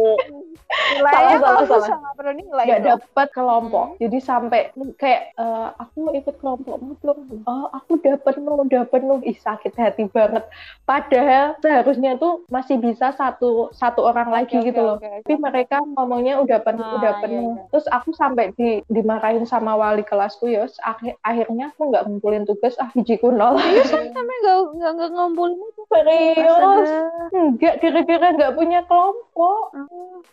[0.73, 2.65] Nilainya Salah, salah, sama perlu nilai.
[2.65, 2.89] nggak dong.
[2.95, 3.85] dapet kelompok.
[3.85, 3.99] Hmm.
[3.99, 4.61] Jadi sampai
[4.95, 7.17] kayak eh, aku ikut kelompokmu belum?
[7.45, 9.19] Oh, aku udah penuh, udah penuh.
[9.23, 10.43] Ih, sakit hati banget.
[10.83, 14.97] Padahal seharusnya tuh masih bisa satu satu orang lagi Oke, gitu oke, loh.
[14.99, 15.21] oke, oke.
[15.25, 17.49] Tapi mereka ngomongnya udah penuh, Ah, udah iya, penuh.
[17.57, 17.63] iya.
[17.71, 20.67] Terus aku sampai di, dimarahin sama wali kelasku ya.
[20.83, 23.55] Akhir, akhirnya aku nggak ngumpulin tugas, ah bijiku nol.
[23.57, 25.81] Tapi enggak enggak enggak ngumpulin itu.
[25.87, 26.89] Serius?
[27.33, 29.73] Enggak, gara-gara nggak punya kelompok.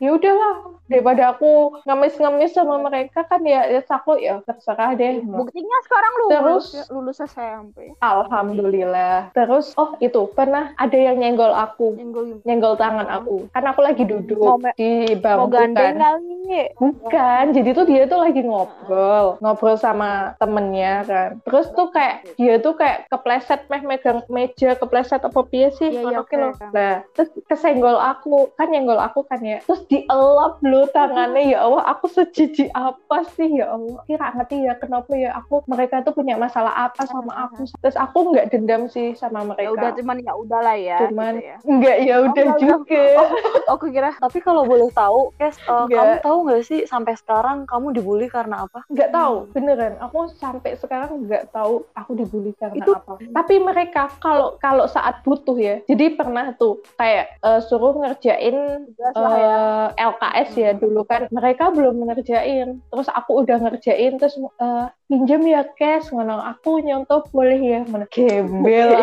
[0.00, 5.20] Ya udahlah, daripada aku ngemis-ngemis sama mereka kan ya, ya aku ya terserah deh.
[5.20, 6.49] Buktinya sekarang Terus?
[6.58, 7.94] Ya, lulus SMP.
[8.02, 9.30] Alhamdulillah.
[9.36, 13.46] Terus, oh itu pernah ada yang nyenggol aku, Nyenggol nyenggol tangan aku.
[13.52, 15.94] Kan aku lagi duduk Mau di bangku kan.
[15.94, 16.72] kali.
[16.80, 21.30] Bukan, jadi tuh dia tuh lagi ngobrol, ngobrol sama temennya kan.
[21.44, 25.92] Terus tuh kayak dia tuh kayak kepleset meh megang meja, kepleset apa piye sih?
[25.92, 26.52] Iya, iya, Oke loh.
[26.72, 29.60] Nah, terus kesenggol aku, kan nyenggol aku kan ya.
[29.62, 34.00] Terus dielap lu tangannya ya Allah, aku sejijik apa sih ya Allah.
[34.08, 37.68] Kira ngerti ya kenapa ya aku mereka tuh punya masalah apa sama aku.
[37.78, 39.68] Terus aku nggak dendam sih sama mereka.
[39.68, 40.98] Ya udah cuman ya udahlah ya.
[41.04, 41.56] Cuman gitu ya.
[41.68, 42.60] enggak ya udah enggak, enggak.
[42.64, 43.02] juga.
[43.20, 43.28] Oh,
[43.76, 45.92] aku kira Tapi kalau boleh tahu, Kes, uh, Nggak.
[45.94, 48.80] kamu tahu nggak sih sampai sekarang kamu dibully karena apa?
[48.90, 54.10] nggak tahu beneran aku sampai sekarang nggak tahu aku dibully karena Itu- apa tapi mereka
[54.18, 59.56] kalau kalau saat butuh ya jadi pernah tuh kayak eh, suruh ngerjain lah ya.
[59.94, 65.42] eh, LKS ya dulu kan mereka belum ngerjain terus aku udah ngerjain terus eh, pinjam
[65.42, 68.94] ya cash ngono aku nyontoh boleh ya mana gembel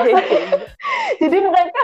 [1.21, 1.83] jadi mereka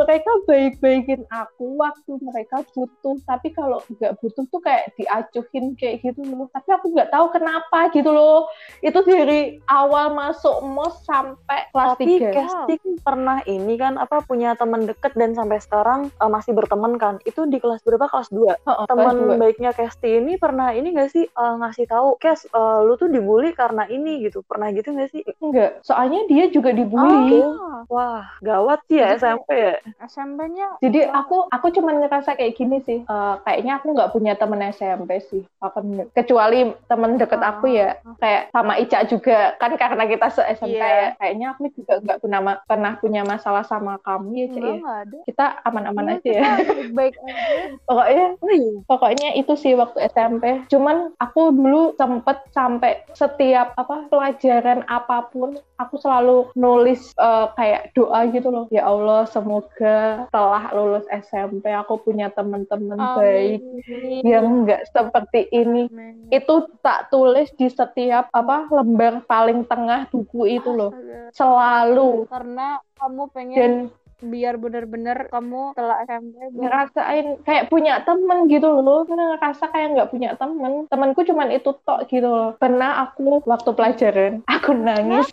[0.00, 6.24] mereka baik-baikin aku waktu mereka butuh tapi kalau nggak butuh tuh kayak diacuhin kayak gitu
[6.24, 8.48] loh tapi aku nggak tahu kenapa gitu loh
[8.80, 14.22] itu dari awal masuk mos sampai kelas Tapi tiga Kesti kan pernah ini kan apa
[14.22, 17.18] punya teman deket dan sampai sekarang uh, masih berteman kan.
[17.26, 18.06] Itu di kelas berapa?
[18.06, 18.38] Kelas 2.
[18.38, 19.34] Heeh, kelas Teman dua.
[19.36, 23.52] baiknya Kesti ini pernah ini gak sih uh, ngasih tahu Kes uh, lu tuh dibully
[23.58, 24.46] karena ini gitu.
[24.46, 25.26] Pernah gitu gak sih?
[25.42, 29.74] enggak soalnya dia juga dibully Oh, Wah, gawat sih ya Jadi SMP ya.
[30.04, 33.00] SMP-nya Jadi aku aku cuman ngerasa kayak gini sih.
[33.00, 35.42] Eh, kayaknya aku nggak punya temen SMP sih.
[35.58, 35.80] Aku
[36.12, 40.86] kecuali temen deket aku ya kayak sama Ica juga kan karena kita se SMP Iya.
[40.86, 41.08] ya.
[41.16, 44.98] Kayaknya aku juga nggak pernah pernah punya masalah sama kamu ya enggak ya.
[45.02, 45.18] ada.
[45.24, 46.42] Kita aman-aman Iya, aja ya.
[46.44, 47.56] kita Baik-baik aja.
[47.88, 48.26] Pokoknya
[48.84, 50.44] pokoknya itu sih waktu SMP.
[50.68, 53.00] Cuman aku dulu sempet sampai
[53.48, 58.68] setiap apa pelajaran apa pun aku selalu nulis eh, kayak doa gitu loh.
[58.68, 64.20] Ya Allah, semoga setelah lulus SMP aku punya teman-teman baik Amin.
[64.20, 65.88] yang enggak seperti ini.
[65.88, 66.28] Amin.
[66.28, 70.92] Itu tak tulis di setiap apa lembar paling tengah buku itu loh.
[71.32, 73.72] Selalu Karena kamu pengen dan
[74.18, 79.06] biar bener-bener kamu setelah SMP ngerasain kayak punya temen gitu loh.
[79.06, 80.90] Karena ngerasa kayak nggak punya temen.
[80.90, 82.50] Temenku cuman itu tok gitu loh.
[82.58, 85.28] Pernah aku waktu pelajaran aku nangis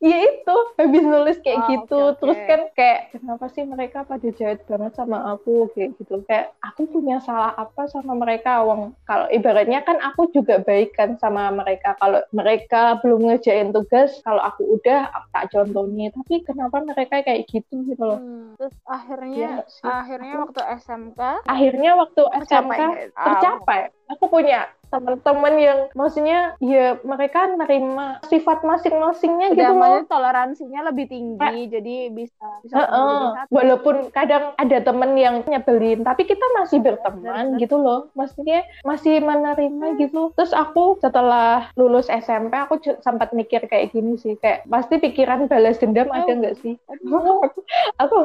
[0.00, 2.18] ya itu habis nulis kayak Ah, gitu oke, oke.
[2.18, 6.88] terus kan kayak kenapa sih mereka pada jahat banget sama aku kayak gitu kayak aku
[6.88, 11.94] punya salah apa sama mereka wong kalau ibaratnya kan aku juga baik kan sama mereka
[11.94, 17.44] kalau mereka belum ngerjain tugas kalau aku udah aku tak contoni tapi kenapa mereka kayak
[17.44, 19.84] gitu gitu loh Hmm, terus akhirnya Iya sih?
[19.84, 22.82] akhirnya Aku- waktu SMK akhirnya waktu tercapai SMK?
[23.12, 23.80] Ah, tercapai.
[24.10, 30.02] Aku punya teman-teman yang maksudnya ya mereka nerima sifat masing-masingnya gitu loh.
[30.06, 33.52] toleransinya lebih tinggi jadi bisa bisa jadi satu.
[33.54, 38.10] Walaupun kadang ada temen yang nyebelin, tapi kita masih berteman gitu loh.
[38.18, 40.34] Maksudnya masih menerima gitu.
[40.34, 45.78] Terus aku setelah lulus SMP, aku sempat mikir kayak gini sih, kayak pasti pikiran balas
[45.78, 46.36] dendam ada Oh.
[46.36, 46.74] nggak sih?
[48.02, 48.18] Aku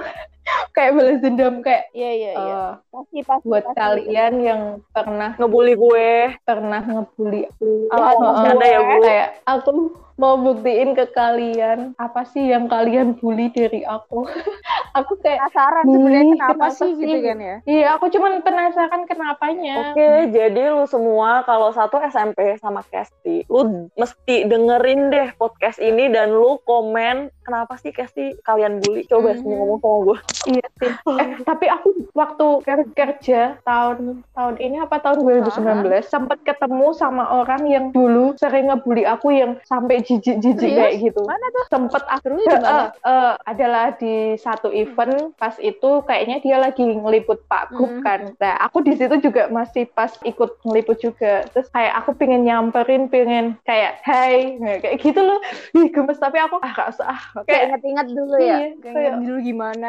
[0.71, 3.79] kayak balas dendam kayak iya iya iya eh, pasti pasti buat pasti.
[3.79, 4.61] kalian yang
[4.93, 6.09] pernah Ngebully gue.
[6.45, 7.69] pernah ngebully aku.
[7.89, 8.19] Ala Heeh.
[8.21, 8.95] bercanda ya, Bu.
[9.01, 9.71] Kayak aku
[10.15, 14.23] mau buktiin ke kalian apa sih yang kalian bully dari aku.
[14.97, 19.01] aku kayak penasaran Hmm, sebenarnya kenapa, kenapa sih gitu kan ya iya, aku cuman penasaran
[19.03, 19.75] kenapanya.
[19.91, 26.07] Oke, jadi lu semua kalau satu SMP sama Kesti, lu mesti dengerin deh podcast ini
[26.07, 29.03] dan lu komen kenapa sih Kesti kalian bully.
[29.05, 29.37] Coba Mhm.
[29.37, 30.17] semua ngomong sama gue.
[30.47, 30.91] Iya sih.
[31.11, 37.27] Eh, tapi aku waktu ker- kerja tahun tahun ini apa tahun 2019 sempat ketemu sama
[37.35, 40.77] orang yang dulu sering ngebully aku yang sampai jijik-jijik Serius?
[40.77, 41.21] kayak gitu.
[41.25, 41.65] Mana tuh?
[41.71, 42.23] Sempet aku?
[42.45, 42.61] Eh,
[43.05, 48.05] eh, adalah di satu event pas itu kayaknya dia lagi ngeliput Pak Gup Hmm.
[48.05, 48.19] kan.
[48.37, 51.49] Nah, aku di situ juga masih pas ikut ngeliput juga.
[51.51, 55.39] Terus kayak aku pengen nyamperin, pengen kayak hai, Nah, kayak gitu loh.
[55.77, 57.07] Ih, gemes tapi aku ah gak usah.
[57.09, 57.21] ah.
[57.33, 58.57] Kayak Kayak inget-inget dulu ya.
[58.61, 59.87] Iya, Kayak dulu gimana.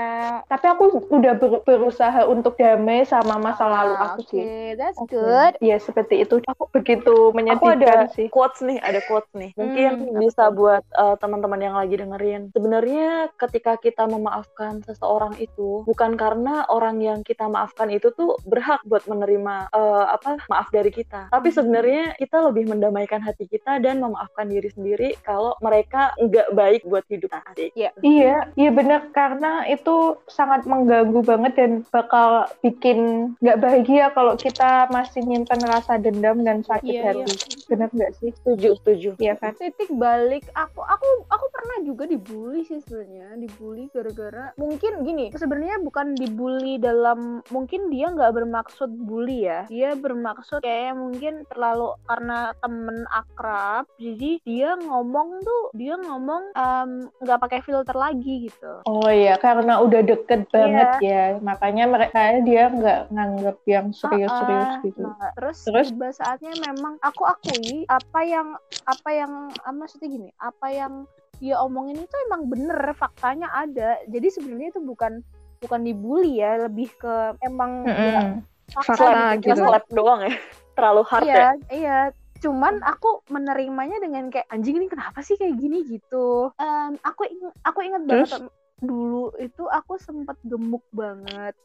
[0.50, 0.84] tapi aku
[1.16, 4.44] udah ber- berusaha untuk damai sama masa lalu Ah, aku Oke, sih.
[4.78, 5.16] that's Oke.
[5.16, 5.54] good.
[5.64, 6.34] Iya seperti itu.
[6.52, 8.26] Aku begitu Aku menyedihkan ada sih.
[8.34, 9.50] quotes nih, ada quotes nih.
[9.60, 12.50] Mungkin Hmm, bisa buat uh, teman-teman yang lagi dengerin.
[12.52, 18.82] Sebenarnya ketika kita memaafkan seseorang itu bukan karena orang yang kita maafkan itu tuh berhak
[18.86, 21.30] buat menerima uh, apa maaf dari kita.
[21.30, 26.82] Tapi sebenarnya kita lebih mendamaikan hati kita dan memaafkan diri sendiri kalau mereka nggak baik
[26.86, 27.70] buat hidup kita.
[27.76, 27.90] Iya.
[28.02, 34.88] Iya, iya benar karena itu sangat mengganggu banget dan bakal bikin nggak bahagia kalau kita
[34.92, 37.24] masih nyimpen rasa dendam dan sakit Iya, iya.
[37.24, 37.34] hati.
[37.66, 38.30] Benar nggak sih?
[38.42, 39.10] Setuju, setuju.
[39.18, 39.52] Iya kan?
[39.56, 45.80] titik balik aku aku aku pernah juga dibully sih sebenarnya dibully gara-gara mungkin gini sebenarnya
[45.82, 52.52] bukan dibully dalam mungkin dia nggak bermaksud bully ya dia bermaksud kayak mungkin terlalu karena
[52.60, 56.52] temen akrab jadi dia ngomong tuh dia ngomong
[57.24, 62.68] nggak pakai filter lagi gitu Oh iya, karena udah deket banget ya, makanya mereka dia
[62.68, 64.82] nggak nganggap yang serius-serius Ah, ah.
[64.84, 65.00] gitu.
[65.02, 65.86] Nah, terus, Terus?
[65.90, 68.48] tiba saatnya memang aku akui apa yang
[68.84, 69.32] apa yang
[69.62, 71.06] ah, maksudnya gini, apa yang
[71.38, 74.02] dia omongin itu emang bener, faktanya ada.
[74.10, 75.22] Jadi sebenarnya itu bukan
[75.62, 78.42] bukan dibully ya, lebih ke emang ya, Mm-mm.
[78.74, 79.62] fakta Fakta gitu.
[79.62, 79.94] gitu.
[79.94, 80.34] Doang ya.
[80.76, 81.30] Terlalu hard ya.
[81.30, 81.98] Iya, iya.
[82.42, 86.52] Cuman aku menerimanya dengan kayak anjing ini kenapa sih kayak gini gitu.
[86.60, 88.52] Em, aku ing aku ingat banget Terus?
[88.84, 91.56] dulu itu aku sempat gemuk banget.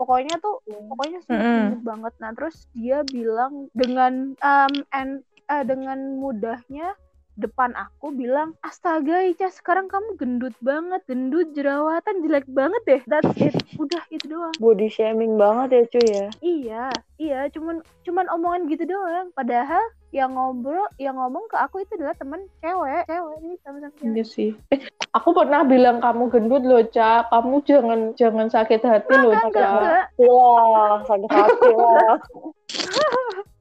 [0.00, 1.60] Pokoknya tuh pokoknya sempat Mm-mm.
[1.68, 2.12] gemuk banget.
[2.16, 5.20] Nah, terus dia bilang dengan em and
[5.52, 6.96] eh, dengan mudahnya
[7.40, 13.32] depan aku bilang astaga Ica sekarang kamu gendut banget gendut jerawatan jelek banget deh that's
[13.40, 16.26] it udah itu doang Body shaming banget ya cuy ya.
[16.44, 16.84] Iya,
[17.16, 19.32] iya, cuman cuman omongan gitu doang.
[19.32, 24.12] Padahal yang ngobrol, yang ngomong ke aku itu adalah temen cewek, cewek ini sama-sama cewek.
[24.12, 24.50] Iya sih.
[24.74, 24.80] Eh,
[25.14, 27.24] aku pernah bilang kamu gendut loh, Ca.
[27.30, 29.70] Kamu jangan jangan sakit hati loh, Enggak, enggak, Ca.
[29.72, 30.06] enggak.
[30.18, 32.16] Wah, sakit hati lah.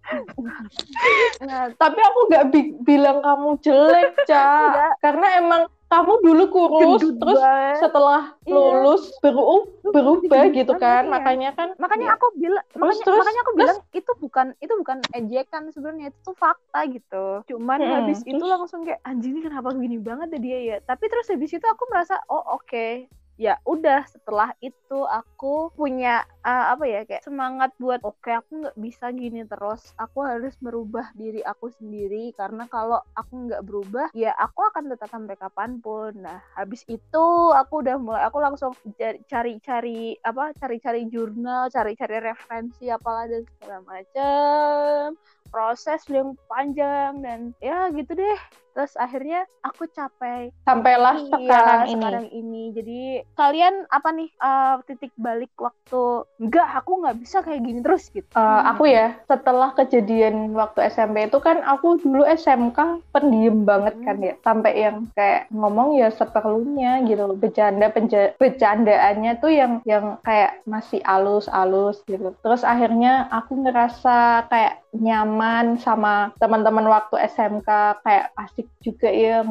[1.40, 4.36] Nah, Tapi aku nggak bi- bilang kamu jelek, Ca.
[4.36, 4.94] Enggak.
[5.04, 7.78] Karena emang kamu dulu kurus, gendut terus banget.
[7.82, 8.54] setelah Iya.
[8.54, 9.56] lulus beru
[9.90, 11.02] berubah gendut gitu kan.
[11.06, 11.14] iya.
[11.14, 12.16] Makanya kan Makanya Iya.
[12.20, 13.60] aku bilang, Terus, makanya, terus, makanya aku terus?
[13.66, 17.26] bilang itu bukan itu bukan ejekan sebenarnya itu tuh fakta gitu.
[17.50, 18.52] Cuman Mm-mm, habis itu terus?
[18.54, 20.78] langsung kayak anjing ini kenapa gini banget ya dia ya.
[20.86, 23.10] Tapi terus habis itu aku merasa oh oke.
[23.40, 28.76] Ya udah setelah itu aku punya uh, apa ya kayak semangat buat oke aku nggak
[28.76, 29.96] bisa gini terus.
[29.96, 32.36] Aku harus merubah diri aku sendiri.
[32.36, 36.12] Karena kalau aku nggak berubah ya aku akan tetap sampai kapan pun.
[36.20, 37.26] Nah habis itu
[37.56, 43.80] aku udah mulai aku langsung cari- cari-cari apa cari-cari jurnal cari-cari referensi apalah dan segala
[43.88, 45.16] macam
[45.50, 48.40] proses yang panjang dan ya gitu deh
[48.80, 52.00] terus akhirnya aku capai sampailah Iya, sekarang ini.
[52.00, 52.64] sekarang ini.
[52.72, 53.00] Jadi
[53.36, 58.32] kalian apa nih eh, titik balik waktu enggak aku nggak bisa kayak gini terus gitu.
[58.32, 64.16] Eh, aku ya setelah kejadian waktu SMP itu kan aku dulu SMK pendiam banget kan
[64.24, 70.64] ya sampai yang kayak ngomong ya seperlunya gitu bercanda penja- bercandaannya tuh yang yang kayak
[70.64, 77.68] masih alus-alus gitu terus akhirnya aku ngerasa kayak nyaman sama teman-teman waktu SMK
[78.02, 79.44] kayak asik juga ya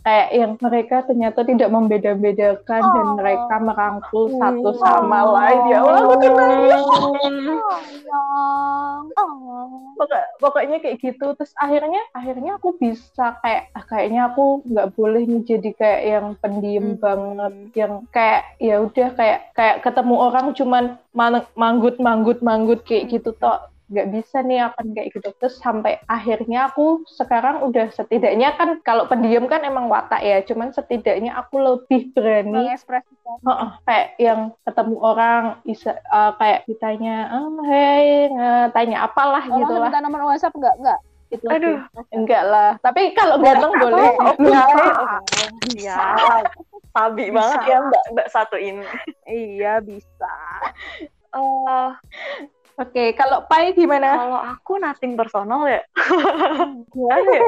[0.00, 3.14] kayak yang mereka ternyata tidak membeda-bedakan dan Oh.
[3.16, 4.78] mereka merangkul satu Hmm.
[4.78, 5.30] sama Oh.
[5.32, 6.84] lain ya Allah aku kenapa Sayang.
[9.14, 9.94] Oh.
[9.94, 15.22] Pokok- pokoknya kayak gitu terus akhirnya akhirnya aku bisa kayak ah, kayaknya aku nggak boleh
[15.22, 17.00] nih jadi kayak yang pendiam Hmm.
[17.00, 23.08] banget yang kayak ya udah kayak kayak ketemu orang cuman man- manggut manggut manggut kayak
[23.08, 28.56] gitu toh nggak bisa nih akan kayak gitu terus sampai akhirnya aku sekarang udah setidaknya
[28.56, 33.36] kan kalau pendiam kan emang watak ya cuman setidaknya aku lebih berani Mengekspresikan.
[33.44, 39.58] Heeh, kayak yang ketemu orang bisa eh, kayak ditanya, oh, hey, eh, tanya apalah Orang
[39.64, 39.88] gitu lah.
[39.88, 40.74] minta nomor WhatsApp enggak?
[40.80, 41.00] Enggak.
[41.32, 41.76] Gitu Aduh.
[41.80, 42.14] sih.
[42.14, 42.70] enggak lah.
[42.84, 44.10] Tapi kalau ganteng boleh.
[44.40, 44.64] Iya.
[45.72, 45.96] Iya.
[46.94, 48.86] Sabi banget ya Mbak Mbak satu ini.
[49.26, 50.34] Iya bisa.
[51.34, 51.88] Eh,
[52.74, 54.18] Oke, kalau Pai gimana?
[54.18, 55.78] kalau aku nothing personal ya.
[56.90, 57.42] Gimana ya?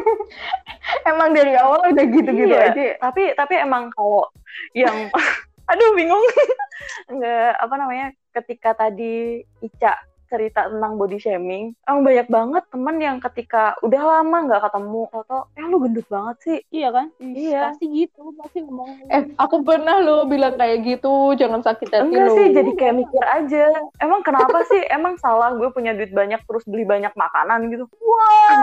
[1.05, 2.71] Emang dari awal udah gitu-gitu Iya.
[2.71, 2.83] aja.
[2.83, 2.95] ya?
[3.03, 4.31] Tapi tapi emang kalau
[4.71, 5.11] yang
[5.71, 6.23] aduh bingung.
[7.11, 13.17] Enggak apa namanya ketika tadi Ica cerita tentang body shaming, emang banyak banget temen yang
[13.23, 16.59] ketika udah lama nggak ketemu, atau eh lu gendut banget sih.
[16.71, 17.07] Iya kan?
[17.19, 17.61] Iya.
[17.71, 19.11] Pasti gitu, pasti ngomong.
[19.11, 22.35] Eh, aku pernah lo bilang kayak gitu, jangan sakit hati Enggak lo.
[22.37, 23.65] sih, jadi kayak mikir aja.
[24.03, 24.83] Emang kenapa sih?
[24.91, 27.85] Emang salah gue punya duit banyak terus beli banyak makanan gitu?
[28.03, 28.61] Wah,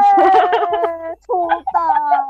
[1.26, 2.24] Sultan.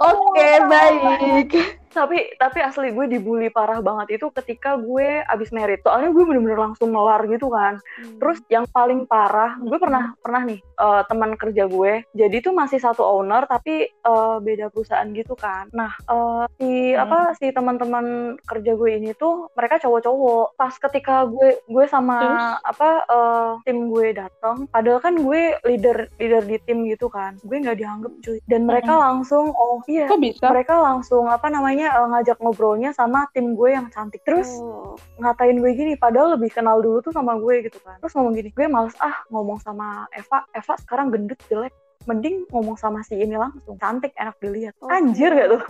[0.00, 1.52] Oke, baik.
[1.94, 5.78] Tapi tapi asli gue dibully parah banget itu ketika gue abis merit.
[5.86, 7.78] Soalnya gue bener-bener langsung melar gitu kan.
[8.18, 12.02] Terus yang paling parah, gue pernah pernah nih eh, teman kerja gue.
[12.10, 15.70] Jadi tuh masih satu owner tapi eh, beda perusahaan gitu kan.
[15.70, 17.06] Nah eh, si Hmm.
[17.06, 20.58] apa si teman-teman kerja gue ini tuh mereka cowok-cowok.
[20.58, 22.74] Pas ketika gue gue sama Terus?
[22.74, 27.38] apa eh, tim gue datang, padahal kan gue leader leader di tim gitu kan.
[27.46, 28.42] Gue nggak dianggap cuy.
[28.50, 30.46] Dan mereka langsung oh iya Kok bisa?
[30.46, 34.94] mereka langsung apa namanya eh, ngajak ngobrolnya sama tim gue yang cantik terus Oh.
[35.18, 38.48] ngatain gue gini padahal lebih kenal dulu tuh sama gue gitu kan terus ngomong gini
[38.48, 43.32] gue males ah ngomong sama Eva Eva sekarang gendut jelek mending ngomong sama si ini
[43.34, 44.88] langsung cantik enak dilihat Oh.
[44.88, 45.62] anjir gak tuh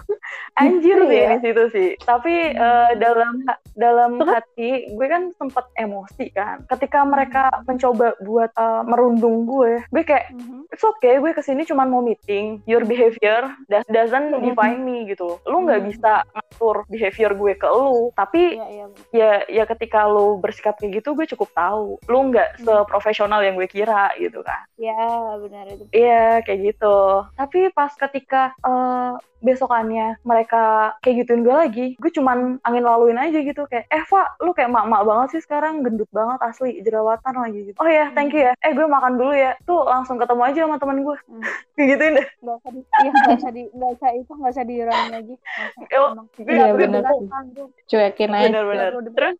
[0.57, 1.29] anjir Gitu sih ya?
[1.29, 2.63] di situ sih tapi Hmm.
[2.63, 3.35] eh, dalam
[3.75, 10.03] dalam hati gue kan sempet emosi kan ketika mereka mencoba buat eh, merundung gue gue
[10.03, 10.71] kayak Mhm.
[10.71, 14.43] it's okay gue ke sini cuma mau meeting your behavior does- doesn't Mhm.
[14.45, 15.89] define me gitu lu nggak Mhm.
[15.89, 18.87] bisa ngatur behavior gue ke lu tapi iya.
[19.11, 22.65] ya ya ketika lu bersikap kayak gitu gue cukup tahu lu nggak Hmm.
[22.65, 24.95] seprofesional yang gue kira gitu kan Ya,
[25.37, 25.83] benar itu.
[25.91, 26.97] iya kayak gitu
[27.35, 30.44] tapi pas ketika eh, besokannya mereka
[31.01, 34.71] kayak gituin gue lagi gue cuman angin laluin aja gitu kayak eh Fa lu kayak
[34.71, 38.53] mak-mak banget sih sekarang gendut banget asli jerawatan lagi gitu oh ya thank you ya
[38.61, 41.41] eh gue makan dulu ya tuh langsung ketemu aja sama temen gue Hmm.
[41.75, 44.65] kayak gituin deh Nggak usah di, iya, nggak usah di, nggak usah itu, nggak usah
[44.69, 45.35] diulangi lagi.
[46.45, 47.29] Iya, sih.
[47.31, 47.71] Panggung.
[47.89, 48.59] Cuekin aja.
[48.61, 49.37] udah terus.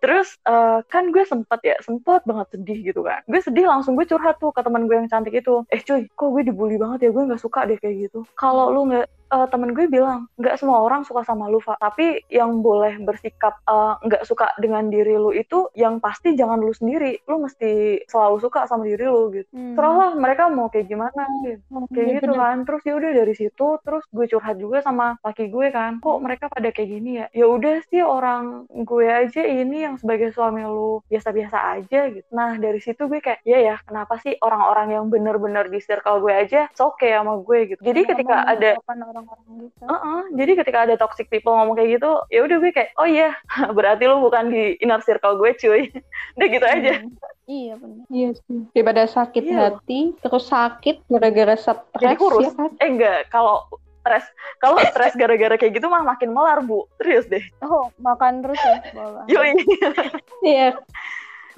[0.00, 3.20] Terus eh, kan gue sempet ya, sempet banget sedih gitu kan.
[3.30, 5.62] Gue sedih langsung gue curhat tuh ke teman gue yang cantik itu.
[5.70, 7.10] Eh cuy, kok gue dibully banget ya?
[7.14, 8.26] Gue nggak suka deh kayak gitu.
[8.34, 11.78] Kalau lu nggak eh, temen gue bilang nggak semua orang suka sama lu, Fa.
[11.80, 16.72] Tapi yang boleh bersikap eh, nggak suka dengan diri lu itu yang pasti jangan lu
[16.74, 17.22] sendiri.
[17.30, 19.48] Lu mesti selalu suka sama diri lu gitu.
[19.54, 19.74] Hmm.
[19.78, 22.40] Terus mereka mau kayak gimana gitu kayak Iya, gitu bener.
[22.42, 26.18] kan terus ya udah dari situ terus gue curhat juga sama laki gue kan kok
[26.22, 30.62] mereka pada kayak gini ya ya udah sih orang gue aja ini yang sebagai suami
[30.64, 35.04] lu biasa-biasa aja gitu nah dari situ gue kayak ya ya kenapa sih orang-orang yang
[35.08, 38.70] bener-bener di circle gue aja oke sama gue gitu jadi ketika ada
[39.20, 39.82] orang-orang gitu.
[39.84, 43.36] Heeh, jadi ketika ada toxic people ngomong kayak gitu, ya udah gue kayak, oh iya,
[43.76, 45.82] berarti lu bukan di inner circle gue, cuy.
[46.36, 46.92] udah gitu aja.
[47.00, 47.12] Hmm.
[47.44, 48.04] Iya benar.
[48.08, 48.60] Iya sih.
[48.70, 49.56] Daripada sakit Iya.
[49.74, 52.46] hati, terus sakit gara-gara Jadi stres, kurus.
[52.46, 52.70] ya kan?
[52.78, 53.66] Eh enggak, kalau
[54.00, 54.24] stres,
[54.56, 56.86] kalau stres gara-gara kayak gitu mah makin melar, Bu.
[56.96, 57.42] Serius deh.
[57.60, 58.76] Oh, makan terus ya.
[59.34, 59.50] Yoi.
[60.40, 60.78] Iya.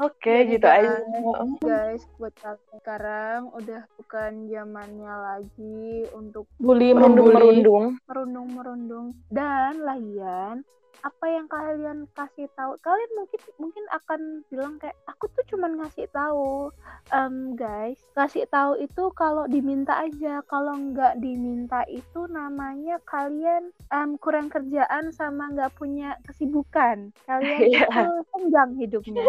[0.03, 0.99] Oke, Jadi gitu aja.
[1.63, 7.31] guys, buat kalian sekarang udah bukan zamannya lagi untuk Bully membuli.
[7.31, 7.85] Merundung-merundung.
[8.05, 10.67] merundung-merundung dan lagian
[11.03, 16.07] apa yang kalian kasih tahu kalian mungkin mungkin akan bilang kayak aku tuh cuman ngasih
[16.09, 16.71] tahu
[17.11, 24.15] Em, guys kasih tahu itu kalau diminta aja kalau nggak diminta itu namanya kalian em,
[24.17, 27.83] kurang kerjaan sama nggak punya kesibukan kalian Iya.
[27.83, 29.27] itu senggang hidupnya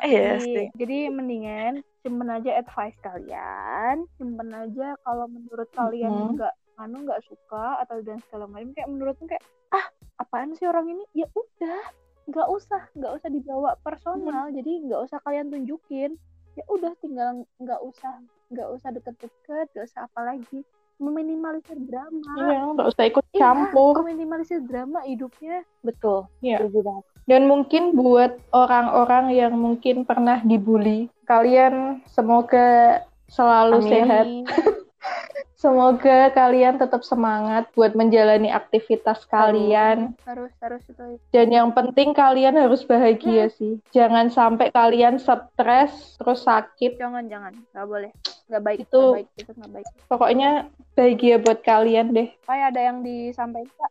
[0.00, 7.04] Iya jadi, jadi mendingan simpen aja advice kalian, simpen aja kalau menurut kalian nggak anu
[7.04, 11.28] nggak suka atau dan segala macam kayak menurutmu kayak ah apaan sih orang ini ya
[11.36, 11.80] udah
[12.26, 16.16] nggak usah nggak usah dibawa personal jadi nggak usah kalian tunjukin
[16.56, 18.16] ya udah tinggal nggak usah
[18.48, 20.64] nggak usah deket-deket nggak usah apa lagi
[20.96, 23.92] meminimalisir drama Iya, nggak usah ikut Iya, campur.
[24.04, 26.30] meminimalisir drama hidupnya Betul.
[26.40, 26.62] Iya.
[26.62, 27.04] Banget.
[27.22, 32.98] Dan mungkin buat orang-orang yang mungkin pernah dibully, kalian semoga
[33.30, 33.88] selalu Amin.
[33.88, 34.26] sehat.
[35.54, 40.10] Semoga kalian tetap semangat buat menjalani aktivitas kalian.
[40.26, 43.78] harus harus itu Dan yang penting kalian harus bahagia sih.
[43.94, 46.98] Jangan sampai kalian stres terus sakit.
[46.98, 48.10] jangan jangan nggak boleh
[48.50, 50.50] nggak baik Itu- nggak baik itu nggak baik Pokoknya
[50.92, 52.28] bahagia buat kalian deh.
[52.42, 53.90] kayak ada yang disampaikan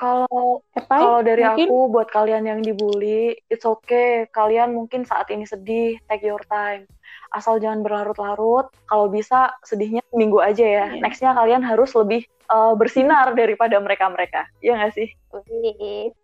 [0.00, 1.66] Kalau Epai, kalau dari mungkin?
[1.68, 4.24] aku buat kalian yang dibully, it's okay.
[4.32, 6.88] Kalian mungkin saat ini sedih, take your time.
[7.34, 8.70] Asal jangan berlarut-larut.
[8.88, 10.86] Kalau bisa sedihnya minggu aja ya.
[10.94, 11.02] Iya.
[11.02, 14.48] Nextnya kalian harus lebih uh, bersinar daripada mereka-mereka.
[14.64, 15.08] Iya nggak sih?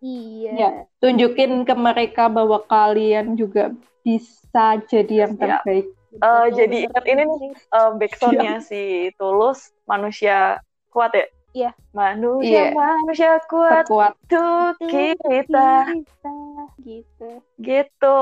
[0.03, 0.69] iya Ya.
[0.99, 3.71] tunjukin ke mereka bahwa kalian juga
[4.03, 5.63] bisa jadi yang Siap.
[5.63, 5.87] terbaik.
[6.17, 10.59] Uh, jadi ingat ini nih uh, backsoundnya si Tulus manusia
[10.89, 11.27] kuat ya.
[11.57, 11.71] Iya.
[11.89, 12.77] Manusia Iya.
[12.77, 15.89] manusia kuat untuk kita.
[15.89, 16.37] kita
[16.77, 18.17] gitu Gitu.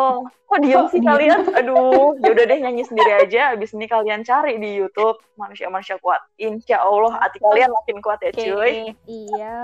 [0.48, 1.44] Kok Kok sih kalian?
[1.52, 3.52] Aduh, ya udah deh nyanyi sendiri aja.
[3.52, 6.24] Abis ini kalian cari di YouTube manusia-manusia kuat.
[6.38, 8.76] Insya Allah hati kalian makin kuat ya Oke, cuy.
[9.04, 9.60] iya.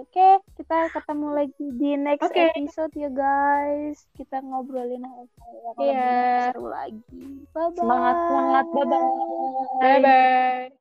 [0.00, 2.48] Oke, kita ketemu lagi di next Oke.
[2.48, 4.08] episode ya guys.
[4.16, 5.92] Kita ngobrolin hal yang Iya.
[5.92, 7.22] lebih seru lagi.
[7.52, 7.76] Bye bye.
[7.76, 9.10] Semangat semangat, bye bye.
[9.78, 10.72] Bye bye.